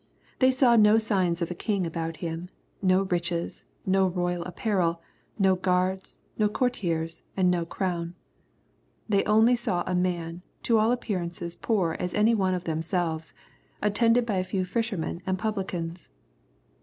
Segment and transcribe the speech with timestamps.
[0.39, 2.49] They saw no signs of a king about Him,
[2.81, 4.99] no riches, no royal apparel,
[5.37, 8.15] no guards, no courtiers, and no crown.
[9.07, 13.31] They only saw a man, to all appearance poor as any one of themselves,
[13.79, 16.09] attended by a few fishermen and publicans.